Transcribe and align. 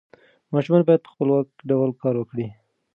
ماشومان 0.53 0.81
باید 0.87 1.01
په 1.03 1.09
خپلواک 1.13 1.47
ډول 1.69 1.89
کار 2.01 2.15
وکړي. 2.17 2.47